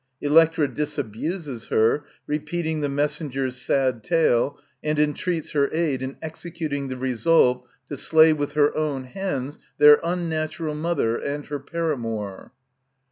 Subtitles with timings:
[0.19, 6.87] Electra disabuses her, repeating the messenger s sad tale, and entreats her aid in executing
[6.87, 12.51] the resolve to slay nith her own hands their unnatural mother and her paramour.